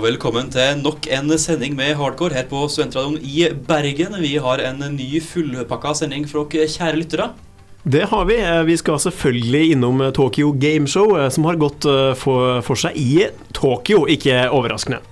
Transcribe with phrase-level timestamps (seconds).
[0.00, 4.14] og velkommen til nok en sending med Hardcore her på Studentradioen i Bergen.
[4.22, 7.26] Vi har en ny fullpakka sending for dere kjære lyttere.
[7.84, 8.38] Det har vi.
[8.40, 11.84] Eh, Vi skal selvfølgelig innom eh, Tokyo Gameshow, eh, som har gått
[12.16, 15.02] for, seg i Tokyo, ikke overraskende.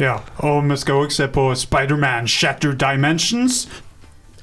[0.00, 3.68] Ja, og vi skal også se på Spiderman Shattered Dimensions.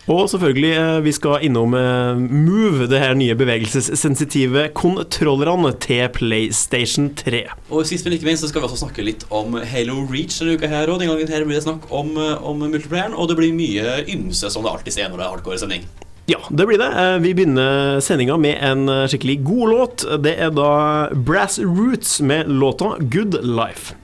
[0.09, 7.11] Og selvfølgelig, eh, vi skal innom eh, Move, det her nye bevegelsessensitive kontrollerne til PlayStation
[7.15, 7.43] 3.
[7.69, 10.57] Og sist, men ikke minst, så skal vi også snakke litt om Halo Reach denne
[10.57, 10.89] uka her.
[10.89, 13.99] Og den gangen her blir det snakk om, eh, om multiplayeren, og det blir mye
[14.09, 15.85] ymse, som det alltid er når det er hardcore-sending.
[16.29, 16.89] Ja, det blir det.
[17.21, 20.05] Vi begynner sendinga med en skikkelig god låt.
[20.23, 23.95] Det er da Brass Roots med låta Good Life.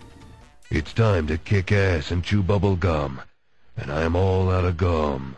[0.69, 3.21] It's time to kick ass and chew bubble gum.
[3.77, 5.37] And I'm all out of gum.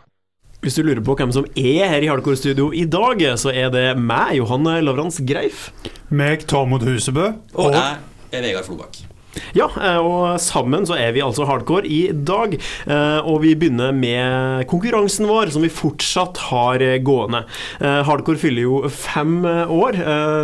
[0.60, 3.70] Hvis du lurer på hvem som er her i Hardcore Studio i dag, så er
[3.72, 5.70] det meg, Johan Lavrans Greif.
[6.12, 7.30] Meg, Tormod Husebø.
[7.56, 7.96] Og jeg
[8.36, 8.98] er Vegard Flobakk.
[9.54, 12.56] Ja, eh, og sammen så er vi altså hardcore i dag.
[12.58, 17.44] eh, Og vi begynner med konkurransen vår, som vi fortsatt har eh, gående.
[17.80, 19.96] Eh, Hardcore fyller jo fem eh, år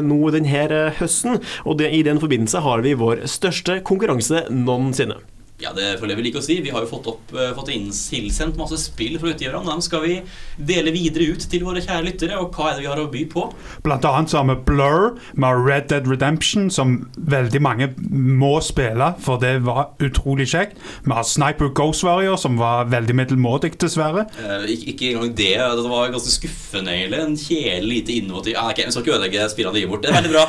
[0.07, 5.19] nå denne høsten, og i den forbindelse har vi vår største konkurranse noensinne.
[5.57, 6.59] Ja, det føler jeg vi liker å si.
[6.61, 9.65] Vi har jo fått, opp, eh, fått tilsendt masse spill fra utgiverne.
[9.65, 10.17] Dem skal vi
[10.61, 12.37] dele videre ut til våre kjære lyttere.
[12.37, 13.47] Og hva er det vi har å by på?
[13.87, 19.15] Blant annet så har vi Blur med Red Dead Redemption, som veldig mange må spille,
[19.25, 20.77] for det var utrolig kjekt.
[21.07, 24.29] Vi har Sniper Ghost Warrior, som var veldig middelmådig, dessverre.
[24.37, 25.55] Eh, ikke, ikke engang det.
[25.57, 27.23] Det var ganske skuffende, egentlig.
[27.25, 30.05] En kjedelig, lite innovativ ah, okay, Vi skal ikke ødelegge spillene de gir bort.
[30.05, 30.45] Det er veldig bra.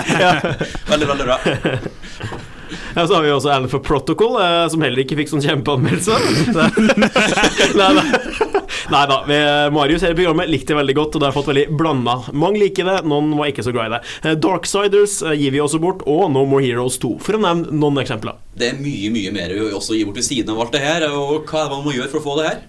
[0.92, 2.52] veldig, veldig bra.
[2.96, 6.14] Ja, så har vi også Alpha Protocol, eh, som heller ikke fikk sånn kjempeanmeldelse.
[7.78, 8.04] Nei nei.
[8.90, 9.16] Nei da.
[9.28, 9.42] vi-
[9.74, 12.16] Marius hele programmet likte det veldig godt, og det har fått veldig blanda.
[12.36, 14.02] Mange liker det, noen var ikke så glad i det.
[14.30, 17.72] Eh, Darksiders eh, gir vi også bort, og No More Heroes 2, for å nevne
[17.80, 18.38] noen eksempler.
[18.54, 21.08] Det er mye mye mer vi også gir bort ved siden av alt det her.
[21.10, 22.60] Og hva er det man må gjøre for å få det her?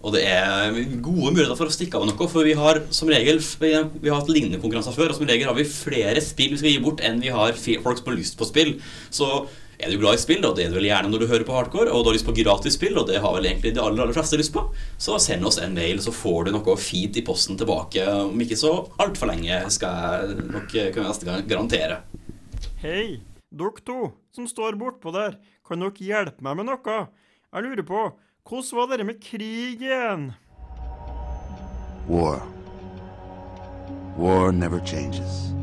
[0.00, 0.72] Og det er
[1.04, 4.32] gode muligheter for å stikke av noe, for vi har som regel vi har hatt
[4.32, 7.20] lignende konkurranser før, og som regel har vi flere spill vi skal gi bort enn
[7.20, 8.80] vi har folk som har lyst på spill.
[9.12, 9.44] Så
[9.80, 11.54] er du glad i spill, og det er du vel gjerne når du hører på
[11.56, 14.02] hardcore, og du har lyst på gratis spill, og det har vel egentlig de aller,
[14.04, 14.66] aller fleste lyst på,
[15.00, 18.58] så send oss en mail, så får du noe fint i posten tilbake om ikke
[18.60, 22.00] så altfor lenge, skal jeg nok kunne neste gang garantere.
[22.82, 23.20] Hei,
[23.50, 27.00] dere to som står bortpå der, kan dere hjelpe meg med noe?
[27.50, 28.06] Jeg lurer på,
[28.46, 30.30] hvordan var det med krig igjen?
[32.10, 32.42] War.
[34.18, 35.54] War never changes.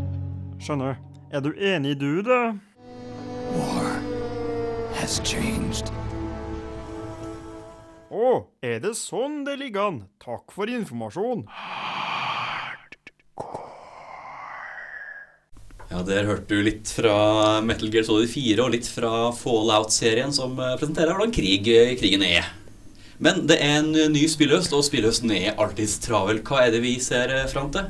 [0.64, 0.98] Skjønner.
[1.32, 2.56] Er du enig du, da?
[3.52, 3.97] War
[5.08, 5.88] has changed.
[8.12, 8.32] Å,
[8.66, 10.00] er det sånn det ligger an?
[10.20, 11.46] Takk for informasjon.
[15.88, 17.16] Ja, Der hørte du litt fra
[17.64, 22.26] Metal Gear Solid 4 og litt fra Fallout-serien, som eh, presenterer hvordan krig, eh, krigen
[22.28, 22.50] er.
[23.24, 26.44] Men det er en ny spillhøst, og spillhøsten er alltids travel.
[26.44, 27.88] Hva er det vi ser eh, fram til?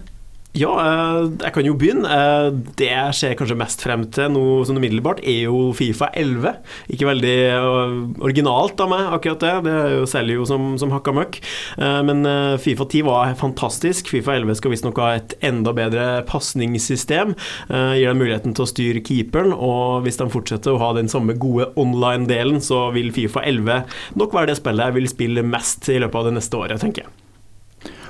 [0.57, 2.09] Ja, eh, jeg kan jo begynne.
[2.09, 6.55] Eh, Det jeg ser kanskje mest frem til nå sånn umiddelbart, er jo Fifa 11.
[6.93, 7.93] Ikke veldig eh,
[8.25, 9.53] originalt av meg, akkurat det.
[9.67, 11.39] Det jo selger jo som, som hakka møkk.
[11.77, 12.23] Men
[12.61, 14.09] Fifa 10 var fantastisk.
[14.09, 17.35] Fifa 11 skal visstnok ha et enda bedre pasningssystem.
[17.69, 21.37] Gir dem muligheten til å styre keeperen, og hvis de fortsetter å ha den samme
[21.37, 23.85] gode online-delen, så vil Fifa 11
[24.19, 27.05] nok være det spillet jeg vil spille mest i løpet av det neste året, tenker
[27.05, 27.26] jeg.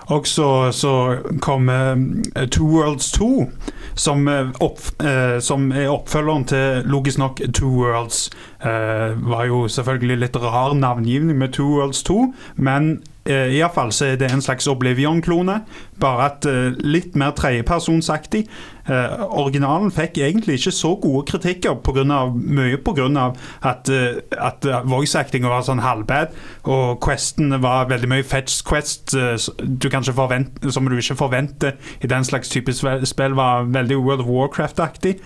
[0.07, 1.91] Og så, så kommer
[2.35, 3.51] eh, Two Worlds 2,
[3.95, 8.29] som, eh, opp, eh, som er oppfølgeren til logisk nok Two Worlds.
[8.65, 14.05] Eh, var jo selvfølgelig litt rar navngivning med Two Worlds 2, men uh, Iallfall så
[14.05, 15.59] er det en slags Oblivion-klone,
[16.01, 18.47] bare at uh, litt mer tredjepersonsaktig.
[18.87, 23.33] Uh, originalen fikk egentlig ikke så gode kritikker, på grunn av, mye pga.
[23.61, 26.31] at, uh, at eh, voice-actinga var sånn halvbad,
[26.63, 32.49] og questene var veldig mye fetch quest uh, som du ikke forventer i den slags
[32.49, 35.17] type spill, var veldig World of Warcraft-aktig.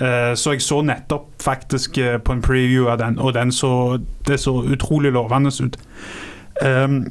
[0.00, 3.98] Eh, så jeg så nettopp faktisk eh, på en preview av den, og den så,
[4.26, 5.78] det så utrolig lovende ut.
[6.62, 7.04] Um,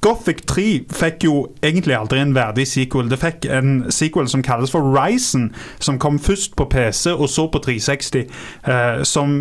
[0.00, 3.10] Gothic 3 fikk jo egentlig aldri en verdig sequel.
[3.10, 7.48] Det fikk en sequel som kalles for Ryzen, som kom først på PC og så
[7.50, 8.30] på 360.
[8.64, 9.34] Uh, som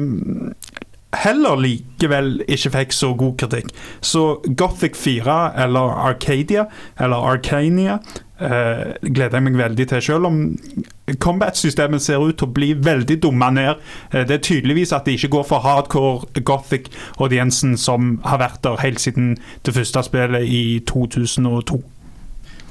[1.14, 3.72] heller likevel ikke fikk så god kritikk.
[4.02, 6.66] Så Gothic 4, eller Arcadia,
[7.00, 8.00] eller Arcania,
[8.42, 10.02] uh, gleder jeg meg veldig til.
[10.02, 10.42] Selv om
[11.18, 13.80] combat-systemet ser ut til å bli veldig dumma ned.
[14.12, 18.82] Eh, det er tydeligvis at det ikke går for hardcore Gothic-audiensen som har vært der
[18.84, 21.82] helt siden det første spillet i 2002.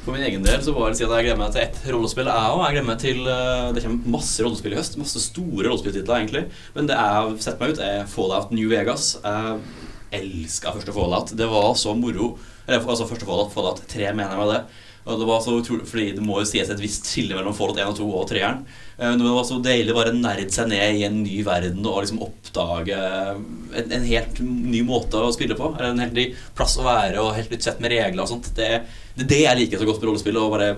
[0.04, 2.30] For min egen del så var det siden jeg gleder meg til ett rollespill.
[2.30, 2.62] Jeg òg.
[2.64, 5.00] Jeg gleder meg til eh, Det kommer masse rollespill i høst.
[5.00, 6.46] Masse store rollespilltitler, egentlig.
[6.76, 9.16] Men det jeg har sett meg ut, er Fallout New Vegas.
[9.24, 11.34] Jeg elska første Fallout.
[11.36, 12.36] Det var så moro.
[12.66, 14.62] Eller altså første Fallout, Fallout 3, mener jeg med det.
[15.08, 17.80] Og det var så utrolig, fordi Det må jo sies et visst skille mellom Fallout
[17.80, 18.60] 1 og 2 og 3-eren.
[18.98, 22.02] Eh, Men det var så deilig bare nerde seg ned i en ny verden og
[22.02, 25.72] liksom oppdage en, en helt ny måte å spille på.
[25.78, 26.28] Eller en helt ny
[26.58, 28.52] plass å være og helt nytt sett med regler og sånt.
[28.58, 28.70] Det,
[29.16, 30.72] det er det jeg liker så godt med rollespill, å bare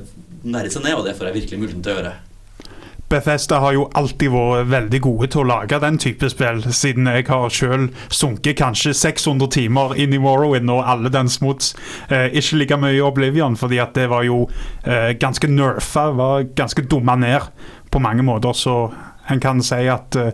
[0.47, 2.17] nerde seg ned, og det får jeg virkelig muligheten til å gjøre.
[3.11, 7.27] Bethesda har jo alltid vært veldig gode til å lage den type spill, siden jeg
[7.27, 11.73] har selv sunket kanskje 600 timer inn i Morrowind og alle dens mods.
[12.09, 14.45] Eh, ikke like mye i Oblivion, fordi at det var jo
[14.85, 17.51] eh, ganske nerfa, var ganske dumma ned
[17.91, 18.77] på mange måter, så
[19.31, 20.33] en kan si at eh,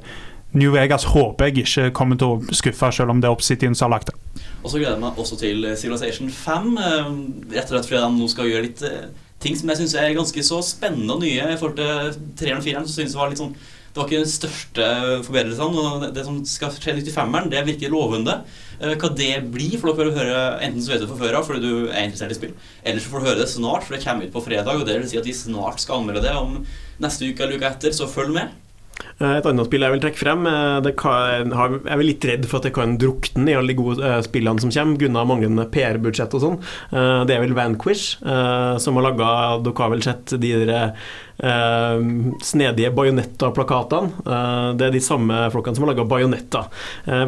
[0.56, 3.90] New Vegas håper jeg ikke kommer til å skuffe, selv om det er Obsidian som
[3.90, 4.16] har lagt det.
[4.62, 6.74] Og så gleder jeg meg også til Civilization 5.
[6.78, 7.14] eh,
[7.56, 9.06] Rett og slett fordi de nå skal gjøre litt eh,
[9.40, 12.62] ting som jeg syns er ganske så spennende og nye i forhold til 3 og
[12.64, 13.56] 4 Så synes jeg var litt sånn
[13.96, 14.86] det var ikke den største
[15.24, 15.76] forbedrelsen.
[15.80, 18.44] og det- som skal skje nytt i femmeren, det virker lovende.
[18.78, 21.60] Eh, Hva det blir, får dere høre enten så vet du fra før av fordi
[21.62, 22.52] du er interessert i spill,
[22.84, 24.68] eller så får du høre det snart, for det kommer ut på fredag.
[24.68, 26.66] Og det vil si at vi snart skal anmelde det om
[27.00, 28.50] neste uke eller uka etter, så følg med.
[29.18, 32.60] Eh, Et annet spill jeg vil trekke frem eh, kan, Jeg er litt redd for
[32.60, 36.36] at det kan drukne i alle de gode eh, spillene som kommer, grunnet manglende PR-budsjett
[36.36, 36.58] og sånn.
[36.90, 39.28] Det er vel Vanquish som har laga
[39.64, 40.92] Dere har vel sett de der
[42.46, 44.24] snedige Bajonetta-plakatene?
[44.78, 46.62] Det er de samme folkene som har laga Bajonetta.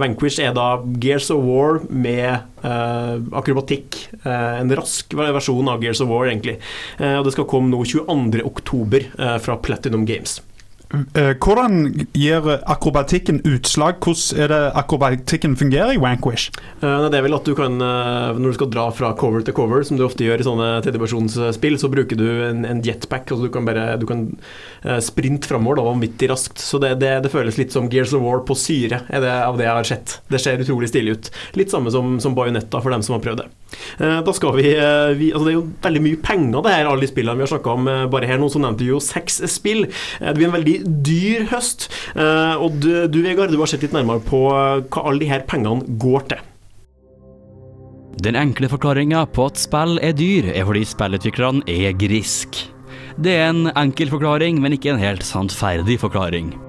[0.01, 0.69] Vanquish er da
[1.03, 4.01] Gears of War med akrobatikk.
[4.25, 6.57] En rask versjon av Gears of War, egentlig.
[6.99, 9.09] Og det skal komme nå 22.10.
[9.19, 10.41] Eh, fra Platinum Games.
[10.89, 13.99] Eh, hvordan gir akrobatikken utslag?
[14.01, 16.49] Hvordan er det akrobatikken fungerer i Vanquish?
[16.81, 19.53] Eh, det er vel at du kan, eh, når du skal dra fra cover til
[19.53, 23.29] cover, som du ofte gjør i sånne tredjepersonsspill, så bruker du en, en jetpack.
[23.29, 24.25] Altså du kan bare du kan
[25.05, 26.59] sprinte framover vanvittig raskt.
[26.63, 29.61] Så det, det, det føles litt som Gears of War på syre, er det av
[29.61, 30.21] det jeg har sett.
[30.33, 31.31] Det ser utrolig stilig ut.
[31.59, 33.51] Litt samme som, som Bajonetta for dem som har prøvd det.
[33.99, 36.87] Eh, da skal vi, eh, vi altså Det er jo veldig mye penger, det her,
[36.89, 37.89] alle de spillene vi har snakka om.
[37.89, 39.87] eh, bare her nå så nevnte vi jo seks spill.
[40.21, 41.89] Det blir en veldig dyr høst.
[42.17, 45.85] Og du, du Vegard, du har sett litt nærmere på hva alle de her pengene
[45.99, 46.39] går til.
[48.19, 52.65] Den enkle forklaringa på at spill er dyr, er fordi spillutviklerne er grisk.
[53.19, 56.68] Det er en enkel forklaring, men ikke en helt sannferdig forklaring.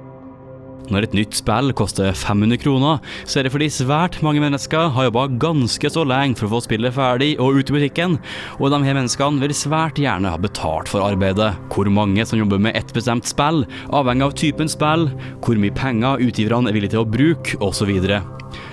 [0.90, 5.10] Når et nytt spill koster 500 kroner, så er det fordi svært mange mennesker har
[5.10, 8.18] jobba ganske så lenge for å få spillet ferdig og ut i butikken,
[8.58, 11.52] og de her menneskene vil svært gjerne ha betalt for arbeidet.
[11.70, 15.08] Hvor mange som jobber med ett bestemt spill, avhengig av typen spill,
[15.46, 17.94] hvor mye penger utgiverne er villige til å bruke, osv.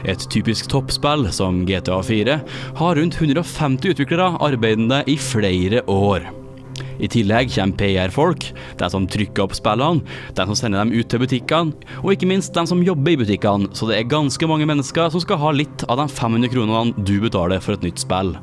[0.06, 2.40] Et typisk toppspill, som GTA 4,
[2.80, 6.45] har rundt 150 utviklere arbeidende i flere år.
[7.02, 8.48] I tillegg kommer PR-folk,
[8.80, 10.02] de som trykker opp spillene,
[10.36, 13.70] de som sender dem ut til butikkene, og ikke minst de som jobber i butikkene,
[13.76, 17.18] så det er ganske mange mennesker som skal ha litt av de 500 kronene du
[17.24, 18.36] betaler for et nytt spill.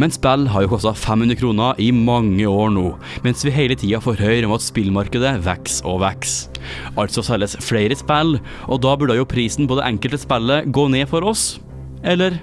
[0.00, 2.86] Men spill har jo kosta 500 kroner i mange år nå,
[3.26, 6.60] mens vi hele tida får høre om at spillmarkedet vokser og vokser.
[7.00, 8.38] Altså selges flere spill,
[8.68, 11.58] og da burde jo prisen på det enkelte spillet gå ned for oss?
[12.00, 12.38] Eller?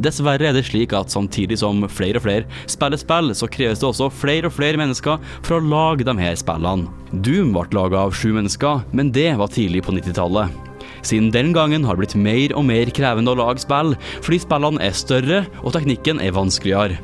[0.00, 3.90] Dessverre er det slik at samtidig som flere og flere spiller spill, så kreves det
[3.90, 6.88] også flere og flere mennesker for å lage de her spillene.
[7.12, 10.70] Doom ble laga av sju mennesker, men det var tidlig på 90-tallet.
[11.02, 14.82] Siden den gangen har det blitt mer og mer krevende å lage spill, fordi spillene
[14.86, 16.98] er større og teknikken er vanskeligere.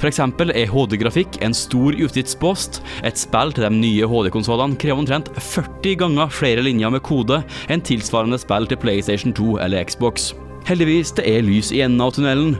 [0.00, 0.20] F.eks.
[0.24, 2.80] er HD-grafikk en stor utgiftspost.
[3.06, 7.84] Et spill til de nye HD-konsollene krever omtrent 40 ganger flere linjer med kode enn
[7.84, 10.32] tilsvarende spill til PlayStation 2 eller Xbox.
[10.68, 12.54] Heldigvis det er lys i enden av tunnelen.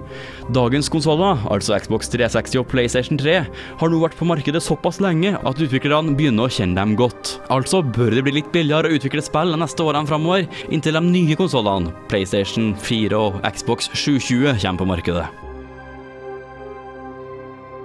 [0.52, 3.36] Dagens konsoller, altså Xbox 360 og PlayStation 3,
[3.80, 7.36] har nå vært på markedet såpass lenge at utviklerne begynner å kjenne dem godt.
[7.54, 11.06] Altså bør det bli litt billigere å utvikle spill de neste årene framover, inntil de
[11.06, 15.51] nye konsollene, PlayStation 4 og Xbox 720, kommer på markedet.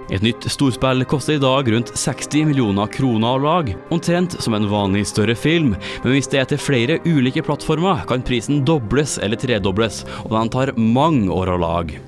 [0.08, 4.68] Et nytt storspill koster i dag rundt 60 millioner kroner å lage, omtrent som en
[4.70, 9.36] vanlig større film, men hvis det er til flere ulike plattformer, kan prisen dobles eller
[9.36, 12.00] tredobles, og den tar mange år å lage.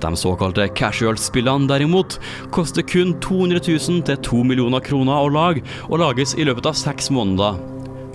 [0.00, 2.20] De såkalte casual-spillene derimot
[2.54, 6.78] koster kun 200 000 til 2 millioner kroner å lage, og lages i løpet av
[6.78, 7.58] seks måneder.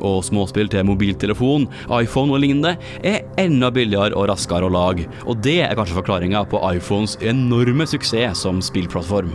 [0.05, 5.41] Og småspill til mobiltelefon, iPhone og lignende er enda billigere og raskere å lage, og
[5.45, 9.33] det er kanskje forklaringa på iPhones enorme suksess som spillplattform.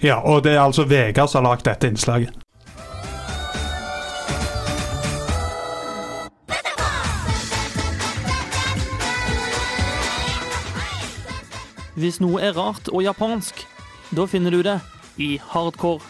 [0.00, 2.32] Ja, og det er altså Vegard som har lagd dette innslaget.
[12.00, 13.60] Hvis noe er rart og japansk,
[14.16, 14.78] da finner du det
[15.20, 16.00] i hardcore.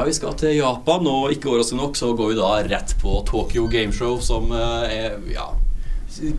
[0.00, 3.18] Ja, vi skal til Japan, og ikke overraskende nok så går vi da rett på
[3.28, 5.50] Tokyo Gameshow, som eh, er ja,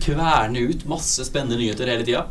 [0.01, 2.24] kverner ut masse spennende nyheter hele tida.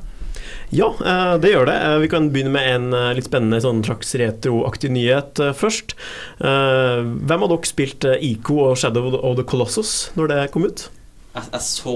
[0.75, 1.77] Ja, eh, det gjør det.
[1.87, 5.95] Eh, Vi kan begynne med en litt spennende sånn slags retroaktig nyhet først.
[6.43, 10.89] Hvem av dere spilte Ico og Shadow of the Colossus når det kom ut?
[11.31, 11.93] Jeg, jeg så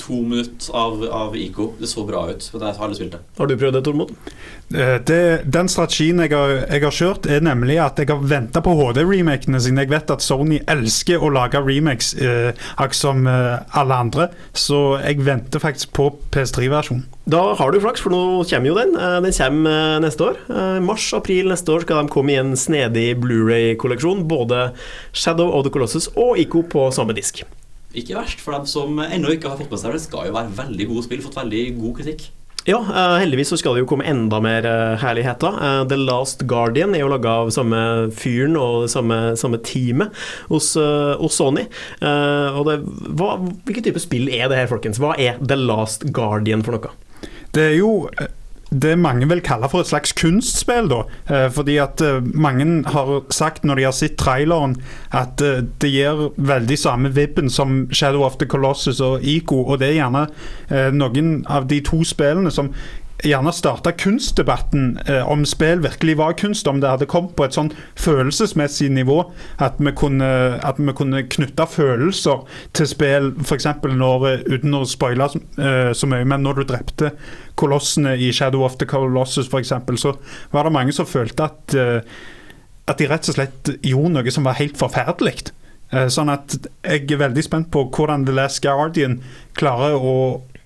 [0.00, 1.74] to minutter av, av ICO.
[1.76, 3.20] Det så bra ut, men jeg har aldri spilt det.
[3.36, 4.12] Har du prøvd det, Tormod?
[4.72, 8.62] Eh, Det, den strategien jeg har, jeg har kjørt, er nemlig at jeg har venta
[8.64, 13.58] på HD-remakene, siden jeg vet at Sony elsker å lage remakes, eh, akkurat som eh,
[13.76, 14.28] alle andre.
[14.56, 17.04] Så jeg venter faktisk på PS3-versjonen.
[17.28, 18.96] Da har du flaks, for nå kommer jo den.
[18.96, 20.40] Eh, Den kommer eh, neste år.
[20.80, 24.24] Mars-april neste år skal de komme i en snedig Blu-ray-kolleksjon.
[24.32, 24.70] Både
[25.12, 27.44] Shadow of the Colossus og Ico på samme disk.
[27.96, 30.02] Ikke verst for dem som ennå ikke har fått med seg det.
[30.04, 32.28] Skal jo være veldig gode spill, fått veldig god kritikk.
[32.68, 35.54] Ja, eh, heldigvis så skal det jo komme enda mer eh, herligheter.
[35.56, 37.78] Eh, The Last Guardian er jo laga av samme
[38.12, 40.12] fyren og det samme, samme teamet
[40.50, 41.64] hos, hos Sony.
[42.04, 42.82] Eh, og det,
[43.16, 45.00] hva, hvilken type spill er det her, folkens?
[45.00, 46.92] Hva er The Last Guardian for noe?
[47.56, 47.94] Det er jo
[48.70, 51.00] det mange vil kalle for et slags kunstspill, da.
[51.30, 54.76] Eh, Fordi at eh, mange har sagt når de har sett traileren,
[55.12, 59.62] at eh, det gir veldig samme vibben som Shadow of the Colossus og Ico.
[59.64, 60.26] Og det er gjerne
[60.92, 62.72] noen av de to spillene som
[63.26, 67.56] gjerne starta kunstdebatten eh, om spill virkelig var kunst, om det hadde kommet på et
[67.56, 69.18] sånn følelsesmessig nivå
[69.64, 70.30] at vi kunne,
[70.62, 72.44] at vi kunne knytte følelser
[72.78, 73.66] til spill, f.eks.
[73.90, 77.12] når, eh, uten å spoile eh, så mye, men når du drepte
[77.58, 80.14] kolossene i Shadow of the Colossus f.eks., så
[80.54, 82.18] var det mange som følte at eh,
[82.88, 85.50] at de rett og slett gjorde noe som var helt forferdelig.
[85.92, 89.18] Eh, Sånn at jeg er veldig spent på hvordan The Last Guardian
[89.58, 90.14] klarer å,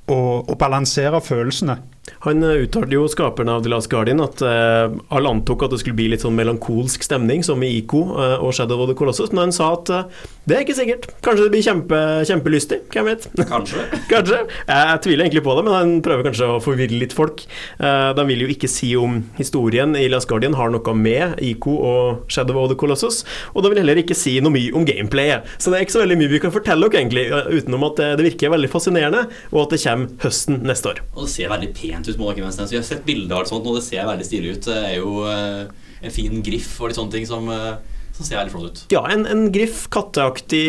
[0.06, 1.80] å, å balansere følelsene.
[2.26, 5.82] Han eh, uttalte jo, skaperen av The Last Guardian, at eh, alle antok at det
[5.82, 9.30] skulle bli litt sånn melankolsk stemning, som i Ico eh, og Shadow of the Colossus,
[9.30, 11.06] men han sa at eh, det er ikke sikkert.
[11.22, 13.28] Kanskje det blir kjempe, kjempelystig, hvem vet?
[13.46, 13.84] Kanskje.
[14.12, 14.40] Kanskje.
[14.66, 17.44] Jeg, jeg tviler egentlig på det, men han prøver kanskje å forvirre litt folk.
[17.78, 21.76] Eh, de vil jo ikke si om historien i Last Guardian har noe med Ico
[21.86, 23.22] og Shadow of the Colossus,
[23.54, 25.46] og de vil heller ikke si noe mye om gameplayet.
[25.62, 28.10] Så det er ikke så veldig mye vi kan fortelle dere, egentlig, utenom at det,
[28.18, 31.04] det virker veldig fascinerende, og at det kommer høsten neste år.
[31.14, 32.18] Og det ser veldig pent ut.
[32.18, 32.50] må dere.
[32.52, 34.68] Så Vi har sett bilder av alt sånt, og det ser veldig stilig ut.
[34.68, 35.66] Det er jo eh,
[36.02, 37.74] en fin griff og litt sånne ting som, eh,
[38.16, 38.80] som ser veldig flott ut.
[38.94, 40.64] Ja, en, en griff, katteaktig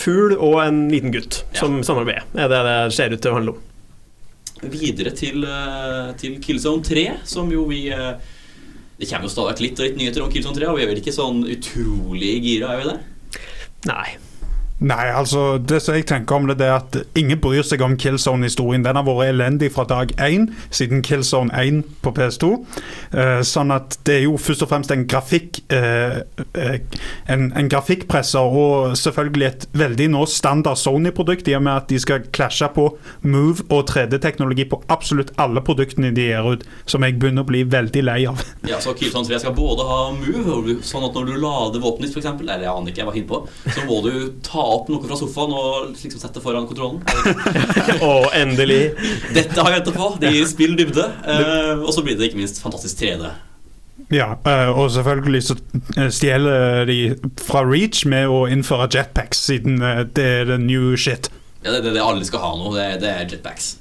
[0.00, 2.26] fugl og en liten gutt som samarbeider.
[2.34, 3.62] Er det det ser ut til å handle om.
[4.64, 7.86] Videre til, eh, til Killzone 3, som jo vi
[8.94, 11.00] Det kommer jo stadig litt og litt nyheter om Killzone 3, og vi er vel
[11.00, 13.40] ikke sånn utrolig gira, er vi det?
[13.90, 14.14] Nei.
[14.82, 17.94] Nei, altså det som jeg tenker om det, det er at ingen bryr seg om
[18.00, 18.82] Killzone-historien.
[18.82, 22.50] Den har vært elendig fra dag én, siden Killzone 1 på PS2.
[23.14, 26.24] Eh, sånn at det er jo først og fremst en grafikk eh,
[26.58, 26.74] eh,
[27.30, 32.00] en, en grafikkpresser, og selvfølgelig et veldig nå standard Sony-produkt, i og med at de
[32.02, 32.88] skal klasje på
[33.22, 37.62] Move og 3D-teknologi på absolutt alle produktene de gir ut, som jeg begynner å bli
[37.62, 38.42] veldig lei av.
[38.74, 42.16] Ja, så Killzone 3 skal både ha move, sånn at når du lader våpenet ditt,
[42.16, 43.40] f.eks., eller jeg aner ikke, jeg var hinne på,
[43.70, 44.12] så må du
[44.42, 47.02] ta opp noe fra sofaen og liksom sette foran kontrollen.
[48.08, 48.94] og endelig.
[49.34, 50.10] Dette har jeg venta på.
[50.22, 51.08] Det gir spill dybde.
[51.26, 53.30] Eh, og så blir det ikke minst fantastisk 3D.
[54.12, 55.56] Ja, eh, og selvfølgelig så
[55.96, 56.98] eh, stjeler de
[57.40, 59.80] fra Reach med å innføre jetpacks, siden
[60.16, 61.30] det er the new shit.
[61.64, 62.74] Ja, det er det alle skal ha nå.
[62.76, 63.76] Det det er jetpacks.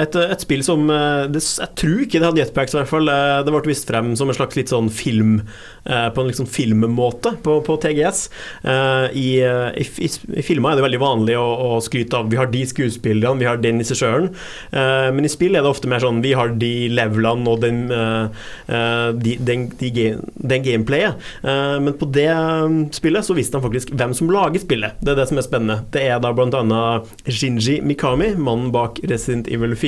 [0.00, 3.10] Et, et spill som eh, det, Jeg tror ikke det hadde jetpacks, i hvert fall.
[3.10, 5.36] Eh, Det ble vist frem som en slags litt sånn film
[5.84, 8.24] eh, På en liksom filmmåte på, på TGS.
[9.14, 12.62] I, i, i, filmer er det veldig vanlig å, å skryte av Vi har de
[12.68, 14.30] skuespillerne, vi har den regissøren.
[14.72, 19.34] Men i spill er det ofte mer sånn Vi har de levelene og den, de,
[19.48, 19.90] den, de,
[20.54, 21.20] den gameplayet.
[21.44, 24.98] Men på det eh, spillet så visste de faktisk hvem som lager spillet.
[25.00, 25.78] Det er det som er spennende.
[25.94, 26.82] Det er da bl.a.
[27.28, 29.83] Shinji Mikami, mannen bak Resident Evil 4,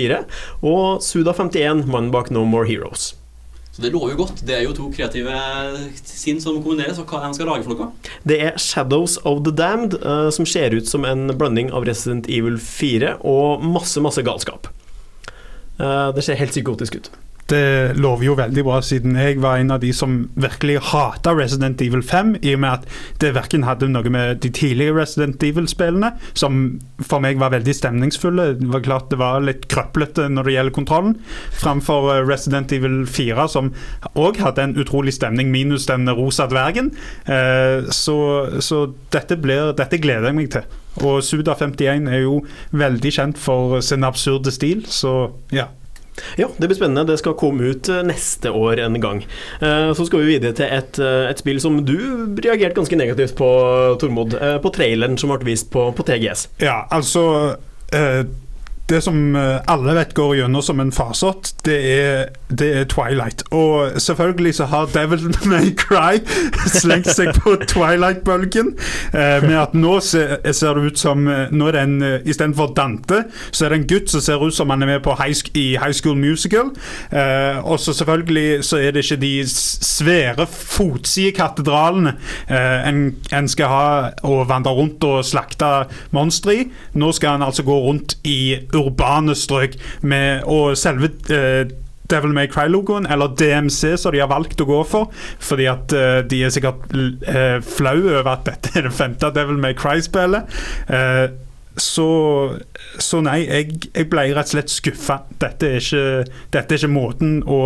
[0.62, 3.14] og Suda51, mannen bak No More Heroes.
[3.76, 4.38] Så det lover jo godt.
[4.48, 5.36] Det er jo to kreative
[6.00, 6.96] sinn som kombineres.
[6.96, 8.12] Og hva er det de skal lage for noe?
[8.24, 12.24] Det er Shadows of the Damned, eh, som ser ut som en blanding av Resident
[12.32, 14.70] Evil 4 og masse, masse galskap.
[15.76, 17.10] Eh, det ser helt psykotisk ut.
[17.46, 21.80] Det lover jo veldig bra, siden jeg var en av de som virkelig hata Resident
[21.84, 22.88] Evil 5, i og med at
[23.22, 28.48] det verken hadde noe med de tidlige Resident Evil-spillene, som for meg var veldig stemningsfulle.
[28.58, 31.14] Det var klart det var litt krøplete når det gjelder kontrollen,
[31.60, 33.70] framfor eh, Resident Evil 4, som
[34.18, 36.90] òg hadde en utrolig stemning, minus den rosa dvergen.
[37.30, 38.16] Eh, Så,
[38.60, 38.82] så
[39.14, 40.66] dette, blir, dette gleder jeg meg til.
[41.04, 42.40] Og Suda51 er jo
[42.74, 45.68] veldig kjent for sin absurde stil, så ja.
[46.40, 47.04] Ja, det blir spennende.
[47.10, 49.22] Det skal komme ut eh, neste år en gang.
[49.60, 51.96] Eh, Så skal vi videre til et, eh, et spill som du
[52.42, 53.50] reagerte ganske negativt på,
[54.00, 54.36] Tormod.
[54.62, 56.48] På traileren som ble vist på, på TGS.
[56.62, 57.56] Ja, altså
[57.92, 58.24] eh,
[58.88, 63.42] Det som eh, alle vet går gjennom som en farsott, det er, det er Twilight.
[63.50, 66.20] Og selvfølgelig så har Devil May Cry
[66.80, 68.76] slengt seg på Twilight-bølgen.
[69.10, 72.28] Eh, med at nå ser, ser det ut som eh, Nå er det en eh,
[72.30, 75.16] Istedenfor Dante, så er det en gutt som ser ut som han er med på
[75.18, 76.70] high, i High School Musical.
[77.10, 82.14] Eh, og så selvfølgelig så er det ikke de svære fotside-katedralene
[82.46, 83.02] eh, en,
[83.34, 83.86] en skal ha
[84.22, 85.72] og vandre rundt og slakte
[86.14, 86.64] monstre i.
[86.94, 91.66] Nå skal han altså gå rundt i urbane strøk med Og selve eh,
[92.10, 95.10] Devil May Cry-logoen, eller DMC, som de har valgt å gå for.
[95.42, 99.58] Fordi at uh, de er sikkert uh, flau over at dette er det femte Devil
[99.62, 100.46] May Cry-spillet.
[100.86, 101.24] Eh,
[101.76, 102.58] så,
[102.98, 105.18] så nei, jeg, jeg ble rett og slett skuffa.
[105.42, 105.74] Dette,
[106.54, 107.58] dette er ikke måten å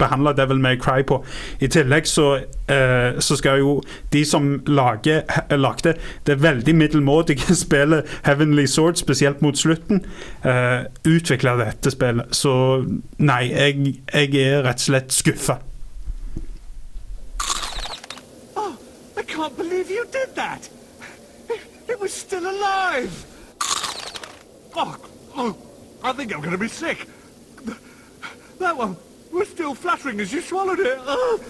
[0.00, 1.20] behandle Devil May Cry på.
[1.60, 2.28] I tillegg så,
[2.72, 3.74] eh, så skal jo
[4.14, 10.04] de som lager, lagde det veldig middelmådige spillet Heavenly Sword, spesielt mot slutten,
[10.48, 12.32] eh, utvikle dette spillet.
[12.32, 12.54] Så
[13.20, 15.60] nei, jeg, jeg er rett og slett skuffa.
[18.56, 18.72] Oh,
[19.16, 20.70] I can't believe you did that!
[21.88, 23.37] It was still alive!
[24.80, 24.96] Oh,
[25.36, 25.56] oh,
[26.04, 27.08] I think I'm going to be sick.
[28.60, 28.96] That one
[29.32, 30.98] was still fluttering as you swallowed it.
[31.00, 31.40] Oh.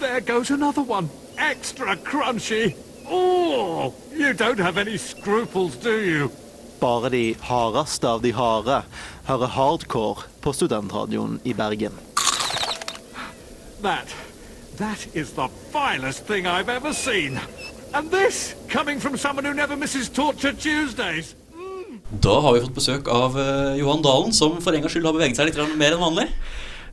[0.00, 1.08] There goes another one.
[1.38, 2.76] Extra crunchy.
[3.08, 6.30] Oh, you don't have any scruples, do you?
[6.80, 8.82] Bare de hardeste av de harde
[9.24, 11.96] hører hardcore på studentradioen i Bergen.
[13.80, 14.12] That,
[14.76, 17.40] that is the vilest thing I've ever seen.
[17.94, 21.34] And this, coming from someone who never misses Torture Tuesdays.
[22.10, 25.16] Da har vi fått besøk av eh, Johan Dalen, som for en gangs skyld har
[25.16, 26.28] beveget seg litt mer enn vanlig.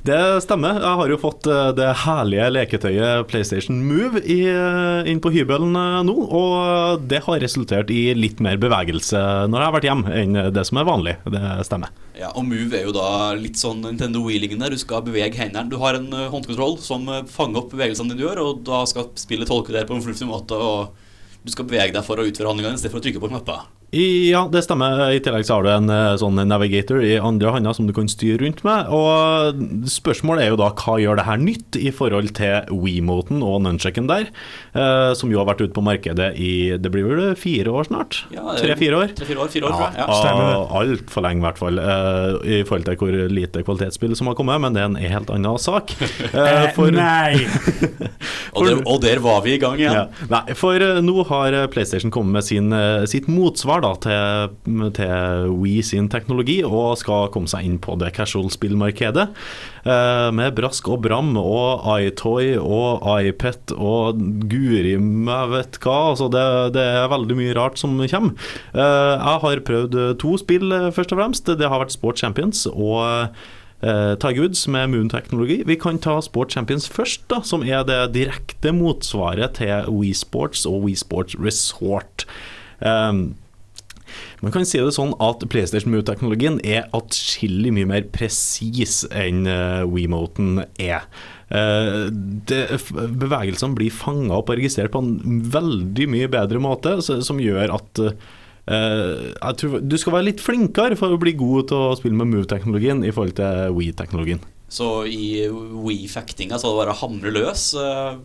[0.04, 0.82] Det stemmer.
[0.82, 5.78] Jeg har jo fått eh, det herlige leketøyet PlayStation Move i, eh, inn på hybelen
[6.08, 9.22] nå, og det har resultert i litt mer bevegelse
[9.52, 11.14] når jeg har vært hjemme enn det som er vanlig.
[11.30, 11.94] Det stemmer.
[12.18, 14.74] Ja, og Move er jo da litt sånn Nintendo Wheelingen der.
[14.74, 15.70] Du skal bevege hendene.
[15.70, 19.78] Du har en håndkontroll som fanger opp bevegelsene du gjør, og da skal spillet tolke
[19.78, 20.58] det på en fornuftig måte.
[20.58, 21.00] og
[21.44, 23.64] du skal bevege deg for å utføre handlingene istedenfor å trykke på knapper.
[23.94, 25.04] Ja, det stemmer.
[25.14, 28.08] I tillegg så har du en eh, sånn navigator i andre hånda som du kan
[28.10, 28.88] styre rundt med.
[28.90, 33.60] Og spørsmålet er jo da hva gjør det her nytt i forhold til WeMoten og
[33.68, 34.32] nunchucken der,
[34.74, 36.50] eh, som jo har vært ute på markedet i
[36.82, 38.24] det blir vel fire år snart?
[38.34, 39.14] Ja, Tre-fire år?
[39.20, 40.02] Tre-fire år, fire år, tror jeg.
[40.02, 40.20] Ja.
[40.34, 41.80] Ja, Altfor lenge, i hvert fall.
[41.84, 45.30] eh, I forhold til hvor lite kvalitetsspill som har kommet, men det er en helt
[45.38, 45.94] annen sak.
[46.34, 47.46] Eh, for- nei!
[48.58, 49.94] Og, der, og der var vi i gang igjen.
[49.96, 50.28] ja.
[50.30, 54.90] Nei, for eh, nå har eh, PlayStation kommet med sin, eh, sitt motsvar da, til,
[54.98, 59.30] til Wii sin teknologi, og skal komme seg inn på det casual-spillmarkedet.
[59.84, 65.98] eh, med brask og bram og iToy og iPet og guri meg vet hva.
[66.14, 66.46] Altså det,
[66.78, 68.38] det er veldig mye rart som kommer.
[68.74, 71.52] Eh, jeg har prøvd to spill, eh, først og fremst.
[71.60, 73.04] Det har vært Sport Champions og
[73.84, 75.62] eh, Tiger Woods med Moon-teknologi.
[75.68, 80.66] Vi kan ta Sport Champions først, da, som er det direkte motsvaret til Wii Sports
[80.70, 82.28] og Wii Sports Resort.
[82.84, 83.36] Um,
[84.44, 89.84] man kan si det sånn at PlayStation Move-teknologien er atskillig mye mer presis enn uh,
[89.90, 91.08] WeMoten er.
[91.54, 92.08] Uh,
[92.50, 97.76] det, bevegelsene blir fanga opp og registrert på en veldig mye bedre måte, som gjør
[97.76, 98.16] at uh,
[98.72, 102.32] eh, tror Du skal være litt flinkere for å bli god til å spille med
[102.32, 104.44] Move-teknologien i forhold til Wii-teknologien.
[104.74, 107.74] Så i Wii-fektinga så var det bare hamre løs.
[107.78, 108.16] eh,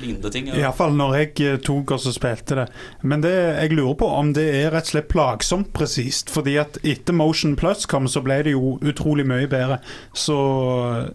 [0.00, 0.48] lignende ting.
[0.50, 0.56] ja.
[0.58, 2.66] Iallfall når jeg eh, tok og spilte det.
[3.02, 6.32] Men det jeg lurer på om det er rett og slett plagsomt presist.
[6.32, 9.80] Fordi at etter Motion Plus kom, så ble det jo utrolig mye bedre.
[10.12, 10.38] Så,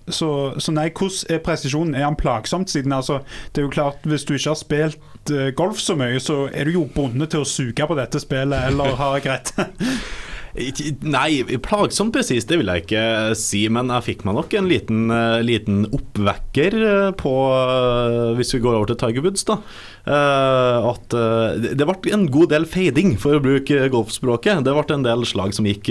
[0.07, 1.95] så, så nei, hvordan er presisjonen?
[1.95, 2.71] Er han plagsomt?
[2.71, 3.21] Siden altså,
[3.53, 6.67] det er jo klart, hvis du ikke har spilt eh, golf så mye, så er
[6.69, 9.53] du jo bundet til å suge på dette spillet, eller har jeg rett?
[10.55, 13.01] Nei, plagsomt presist, det vil jeg ikke
[13.35, 18.53] si, men jeg fikk meg nok en liten, eh, liten oppvekker eh, på eh, Hvis
[18.55, 19.57] vi går over til Tiger Woods, da.
[20.05, 24.63] At det- ble en god del fading, for å bruke golfspråket.
[24.63, 25.89] Det ble en del slag som gikk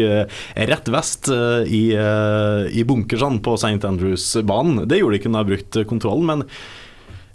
[0.55, 3.83] rett vest i, i bunkersene på St.
[3.83, 4.87] Andrews-banen.
[4.87, 6.47] Det gjorde det ikke når jeg brukte kontrollen, men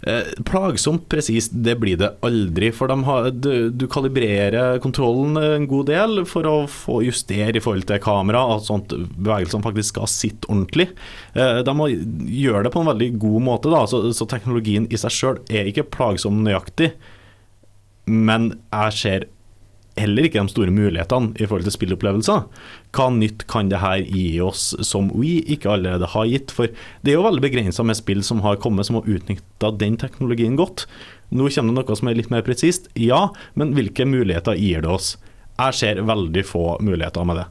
[0.02, 2.70] Eh, plagsomt presist, det blir det aldri.
[2.72, 7.62] For de har, du, du kalibrerer kontrollen en god del for å få justere i
[7.64, 10.88] forhold til kamera, at sånt bevegelsene faktisk skal sitte ordentlig.
[11.34, 15.00] Eh, de må gjøre det på en veldig god måte, da, så, så teknologien i
[15.00, 16.94] seg sjøl er ikke plagsom nøyaktig.
[18.10, 19.28] Men jeg ser
[19.98, 22.44] heller ikke de store mulighetene i forhold til spillopplevelser.
[22.96, 26.54] Hva nytt kan det her gi oss som we ikke allerede har gitt?
[26.54, 26.70] For
[27.02, 30.58] det er jo veldig begrensa med spill som har kommet som har utnytta den teknologien
[30.60, 30.86] godt.
[31.30, 34.90] Nå kommer det noe som er litt mer presist, ja, men hvilke muligheter gir det
[34.90, 35.14] oss?
[35.60, 37.48] Jeg ser veldig få muligheter med det.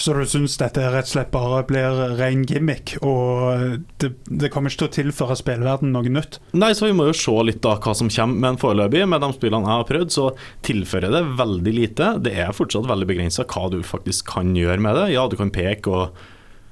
[0.00, 4.72] Så du syns dette rett og slett bare blir ren gimmick, og det, det kommer
[4.72, 6.38] ikke til å tilføre spillverden noe nytt?
[6.56, 9.30] Nei, så vi må jo se litt da hva som kommer, men foreløpig, med de
[9.36, 10.26] spillene jeg har prøvd, så
[10.66, 12.10] tilfører det veldig lite.
[12.24, 15.10] Det er fortsatt veldig begrensa hva du faktisk kan gjøre med det.
[15.18, 16.20] Ja, du kan peke og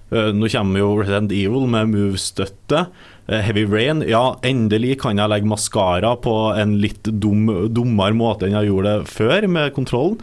[0.09, 2.87] Uh, Nå kommer jo Resident Evil med move-støtte.
[3.29, 8.49] Uh, Heavy Rain, ja, endelig kan jeg legge maskara på en litt dum, dummere måte
[8.49, 10.17] enn jeg gjorde det før, med kontrollen.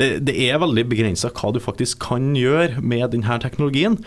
[0.00, 3.98] Det, det er veldig begrensa hva du faktisk kan gjøre med denne teknologien.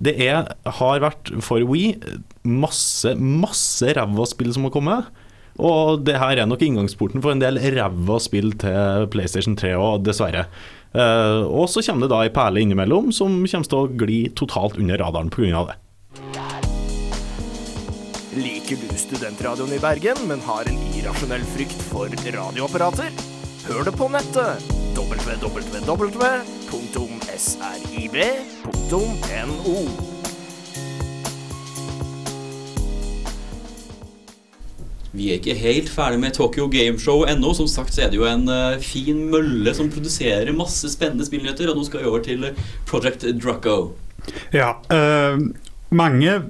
[0.00, 1.94] Det er, har vært for We
[2.44, 5.08] masse, masse ræva spill som har kommet.
[5.60, 10.04] Og det her er nok inngangsporten for en del ræva spill til PlayStation 3 òg,
[10.06, 10.46] dessverre.
[10.90, 14.80] Uh, og så kommer det da ei perle innimellom som kommer til å gli totalt
[14.80, 15.66] under radaren pga.
[15.68, 15.76] det.
[18.40, 23.39] Liker du studentradioen i Bergen, men har en irrasjonell frykt for radioapparater?
[23.68, 24.62] Hør det på nettet
[24.96, 26.18] www.srib.no.
[35.12, 37.54] Vi er ikke helt ferdig med Tokyo Gameshow ennå.
[37.54, 41.68] Som sagt så er det jo en eh, fin mølle som produserer masse spennende spillnyheter.
[41.68, 42.46] Og nå skal vi over til
[42.88, 43.92] Project Drucko.
[44.54, 45.36] Ja, eh,
[45.90, 46.40] mange,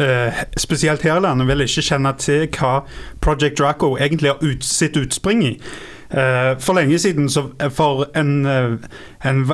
[0.00, 2.84] Uh, spesielt her i landet, vil ikke kjenne til hva
[3.20, 5.50] Project Draco egentlig har ut, sitt utspring i.
[6.10, 8.72] Eh, for lenge siden, så, for en, eh,
[9.30, 9.44] en,